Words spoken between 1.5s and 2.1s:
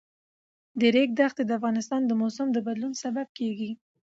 افغانستان